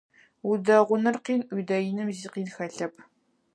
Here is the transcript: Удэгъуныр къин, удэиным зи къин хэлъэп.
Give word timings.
Удэгъуныр 0.49 1.17
къин, 1.25 1.41
удэиным 1.55 2.09
зи 2.17 2.27
къин 2.33 2.47
хэлъэп. 2.55 2.93